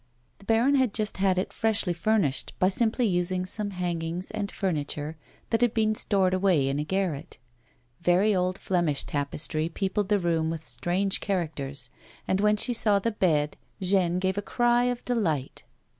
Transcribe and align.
The 0.39 0.45
baron 0.45 0.73
had 0.73 0.95
just 0.95 1.17
had 1.17 1.37
it 1.37 1.53
freshly 1.53 1.93
furnished 1.93 2.53
by 2.57 2.69
simply 2.69 3.05
using 3.05 3.45
some 3.45 3.69
hangings 3.69 4.31
and 4.31 4.51
furni 4.51 4.87
ture 4.87 5.15
that 5.51 5.61
had 5.61 5.75
been 5.75 5.93
stored 5.93 6.33
away 6.33 6.67
in 6.69 6.79
a 6.79 6.83
garret. 6.83 7.37
Very 8.01 8.33
old 8.33 8.57
Flemish 8.57 9.03
tapestry 9.03 9.69
peopled 9.69 10.09
the 10.09 10.17
room 10.17 10.49
with 10.49 10.63
strange 10.63 11.19
characters, 11.19 11.91
and 12.27 12.41
when 12.41 12.57
she 12.57 12.73
saw 12.73 12.97
the 12.97 13.11
bed 13.11 13.57
Jeanne 13.79 14.17
gave 14.17 14.39
a 14.39 14.41
cry 14.41 14.85
of 14.85 15.05
delight. 15.05 15.65